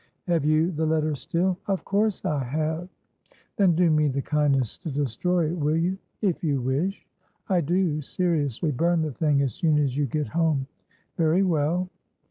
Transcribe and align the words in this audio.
"Have 0.25 0.43
you 0.45 0.71
the 0.71 0.85
letter 0.87 1.13
still?" 1.13 1.59
"Of 1.67 1.85
course 1.85 2.25
I 2.25 2.43
have." 2.43 2.89
"Then 3.57 3.75
do 3.75 3.91
me 3.91 4.07
the 4.07 4.23
kindness 4.23 4.79
to 4.79 4.89
destroy 4.89 5.51
itwill 5.51 5.79
you?" 5.79 5.99
"If 6.23 6.43
you 6.43 6.59
wish." 6.59 7.05
"I 7.49 7.61
do, 7.61 8.01
seriously. 8.01 8.71
Burn 8.71 9.03
the 9.03 9.11
thing, 9.13 9.43
as 9.43 9.53
soon 9.53 9.77
as 9.77 9.95
you 9.95 10.07
get 10.07 10.29
home." 10.29 10.65
"Very 11.17 11.43
well." 11.43 11.87